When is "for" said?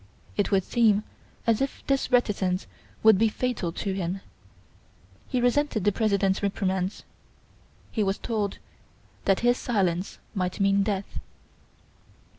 3.71-3.91